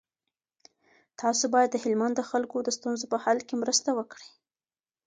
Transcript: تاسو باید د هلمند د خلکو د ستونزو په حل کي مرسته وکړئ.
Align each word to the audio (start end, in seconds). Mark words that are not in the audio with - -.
تاسو 1.21 1.43
باید 1.53 1.69
د 1.71 1.77
هلمند 1.83 2.13
د 2.17 2.21
خلکو 2.31 2.57
د 2.63 2.69
ستونزو 2.77 3.05
په 3.13 3.17
حل 3.23 3.37
کي 3.47 3.55
مرسته 3.63 3.89
وکړئ. 3.93 4.27